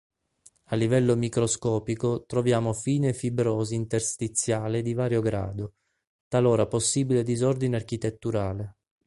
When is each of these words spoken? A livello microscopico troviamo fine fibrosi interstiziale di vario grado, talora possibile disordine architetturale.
A 0.71 0.75
livello 0.75 1.15
microscopico 1.15 2.25
troviamo 2.25 2.73
fine 2.73 3.13
fibrosi 3.13 3.75
interstiziale 3.75 4.81
di 4.81 4.95
vario 4.95 5.21
grado, 5.21 5.75
talora 6.27 6.65
possibile 6.65 7.21
disordine 7.21 7.75
architetturale. 7.75 8.77